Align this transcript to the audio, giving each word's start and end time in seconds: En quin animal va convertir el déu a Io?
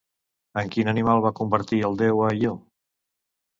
En 0.61 0.71
quin 0.75 0.89
animal 0.93 1.21
va 1.27 1.33
convertir 1.41 1.83
el 1.91 2.01
déu 2.01 2.25
a 2.31 2.35
Io? 2.43 2.57